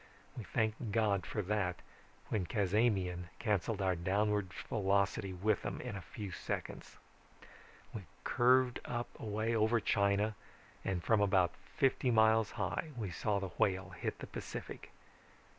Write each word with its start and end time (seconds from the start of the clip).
We 0.35 0.45
thanked 0.45 0.91
God 0.91 1.27
for 1.27 1.43
that 1.43 1.75
when 2.29 2.47
Cazamian 2.47 3.29
canceled 3.37 3.83
our 3.83 3.95
downwards 3.95 4.55
velocity 4.67 5.31
with 5.31 5.61
them 5.61 5.79
in 5.79 5.95
a 5.95 6.01
few 6.01 6.31
seconds. 6.31 6.97
We 7.93 8.05
curved 8.23 8.79
away 8.87 9.53
up 9.53 9.61
over 9.61 9.79
China 9.79 10.33
and 10.83 11.03
from 11.03 11.21
about 11.21 11.53
fifty 11.77 12.09
miles 12.09 12.49
high 12.53 12.89
we 12.97 13.11
saw 13.11 13.37
the 13.37 13.49
Whale 13.59 13.89
hit 13.91 14.17
the 14.17 14.25
Pacific. 14.25 14.89